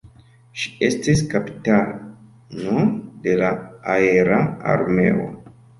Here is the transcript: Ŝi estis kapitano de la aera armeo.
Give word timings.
Ŝi 0.61 0.71
estis 0.87 1.21
kapitano 1.33 2.81
de 3.29 3.39
la 3.45 3.53
aera 3.99 4.45
armeo. 4.77 5.33